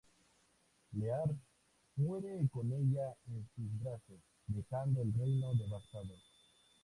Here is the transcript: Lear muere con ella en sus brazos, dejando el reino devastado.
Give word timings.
Lear 0.95 1.29
muere 1.97 2.47
con 2.51 2.73
ella 2.73 3.13
en 3.27 3.47
sus 3.55 3.79
brazos, 3.83 4.17
dejando 4.47 4.99
el 5.03 5.13
reino 5.13 5.53
devastado. 5.53 6.15